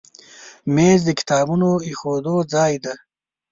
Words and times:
مېز 0.75 0.99
د 1.05 1.09
کتابونو 1.19 1.69
د 1.77 1.81
ایښودو 1.87 2.35
ځای 2.53 2.73
دی. 2.83 2.93